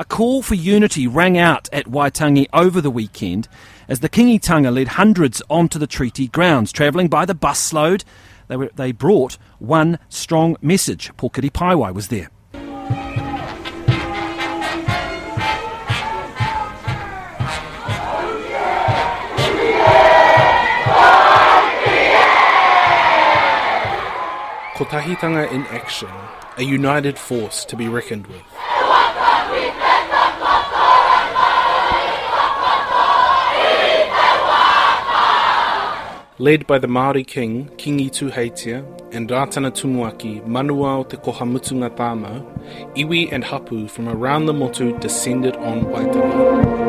[0.00, 3.48] A call for unity rang out at Waitangi over the weekend
[3.86, 8.02] as the Kiingitanga led hundreds onto the treaty grounds, travelling by the busload.
[8.48, 11.14] They, were, they brought one strong message.
[11.18, 12.30] Pokere Paewai was there.
[24.76, 26.08] Kotahitanga in action,
[26.56, 28.42] a united force to be reckoned with.
[36.40, 42.94] Led by the Māori king, Kingi Tuheitia, and Ratana Tumuaki, Manua o te Kohamutunga Tāmau,
[42.94, 46.80] iwi and hapu from around the motu descended on Waitangi.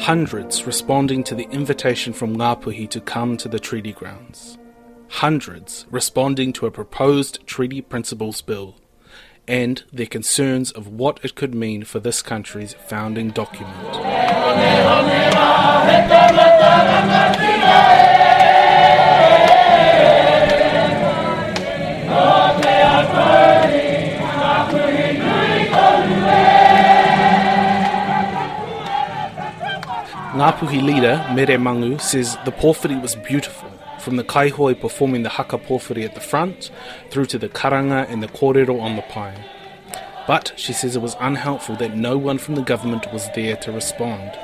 [0.00, 4.56] Hundreds responding to the invitation from Ngāpuhi to come to the treaty grounds.
[5.08, 8.76] Hundreds responding to a proposed treaty principles bill
[9.46, 13.76] and their concerns of what it could mean for this country's founding document.
[30.40, 33.69] Ngāpuhi leader Mere Mangu says the pōwhiri was beautiful,
[34.00, 36.70] from the kaihoi performing the haka pōwhiri at the front,
[37.10, 39.34] through to the karanga and the kōrero on the pae.
[40.26, 43.72] But she says it was unhelpful that no one from the government was there to
[43.72, 44.38] respond.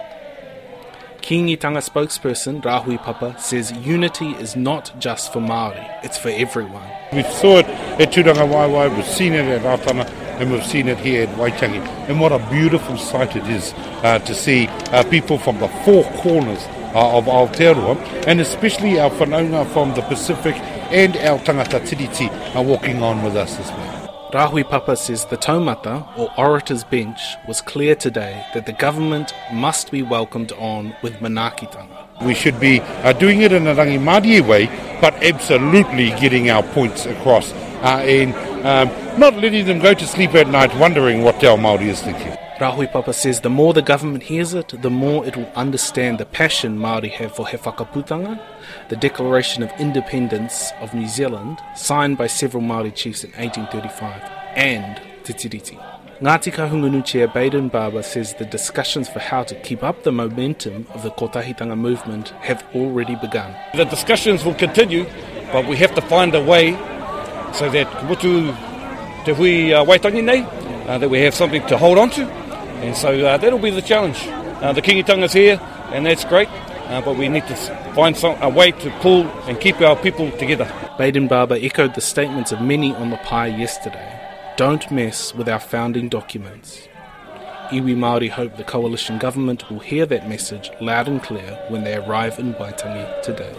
[1.26, 6.88] Kiingitanga spokesperson Rahui Papa says unity is not just for Māori, it's for everyone.
[7.12, 11.24] We saw it at Tūrangawaewae, we've seen it at Ratana, and we've seen it here
[11.24, 11.84] at Waitangi.
[12.08, 13.72] And what a beautiful sight it is
[14.04, 16.64] uh, to see uh, people from the four corners
[16.96, 20.54] uh, of Aotearoa, and especially our whanaunga from the Pacific
[20.90, 24.30] and our tangata tiriti are walking on with us as well.
[24.32, 29.90] Rahui Papa says the taumata, or orator's bench, was clear today that the government must
[29.90, 32.24] be welcomed on with manakitanga.
[32.24, 34.66] We should be uh, doing it in a rangi Māori way,
[35.00, 38.34] but absolutely getting our points across uh, and
[38.66, 38.88] um,
[39.20, 42.36] not letting them go to sleep at night wondering what our Māori is thinking.
[42.58, 46.24] Rahui Papa says the more the government hears it, the more it will understand the
[46.24, 48.40] passion Māori have for he whakaputanga,
[48.88, 54.22] the Declaration of Independence of New Zealand, signed by several Māori chiefs in 1835,
[54.56, 55.78] and Te Tiriti.
[56.20, 60.86] Ngāti Kahungunu Chair Baden Barber says the discussions for how to keep up the momentum
[60.94, 63.54] of the Kotahitanga movement have already begun.
[63.74, 65.04] The discussions will continue,
[65.52, 66.72] but we have to find a way
[67.52, 68.56] so that mutu
[69.26, 70.40] te hui uh, waitangi nei,
[70.88, 72.45] uh, that we have something to hold on to.
[72.82, 74.18] And so uh, that'll be the challenge.
[74.26, 75.60] Uh, the Kiingitanga's here,
[75.92, 77.56] and that's great, uh, but we need to
[77.94, 80.70] find some, a way to pull and keep our people together.
[80.98, 84.12] Baden Barber echoed the statements of many on the pae yesterday.
[84.56, 86.88] Don't mess with our founding documents.
[87.70, 91.96] Iwi Māori hope the coalition government will hear that message loud and clear when they
[91.96, 93.54] arrive in Waitangi today.